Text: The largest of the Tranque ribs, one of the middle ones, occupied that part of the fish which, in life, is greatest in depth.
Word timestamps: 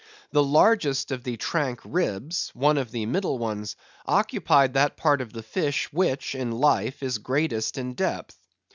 The 0.31 0.41
largest 0.43 1.11
of 1.11 1.23
the 1.23 1.37
Tranque 1.37 1.83
ribs, 1.85 2.49
one 2.55 2.79
of 2.79 2.89
the 2.89 3.05
middle 3.05 3.37
ones, 3.37 3.75
occupied 4.07 4.73
that 4.73 4.97
part 4.97 5.21
of 5.21 5.31
the 5.31 5.43
fish 5.43 5.93
which, 5.93 6.33
in 6.33 6.51
life, 6.51 7.03
is 7.03 7.19
greatest 7.19 7.77
in 7.77 7.93
depth. 7.93 8.35